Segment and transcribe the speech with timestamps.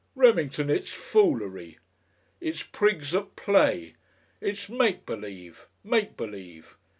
[0.15, 0.71] Remington!
[0.71, 1.77] it's foolery.
[2.39, 3.93] It's prigs at play.
[4.41, 6.75] It's make believe, make believe!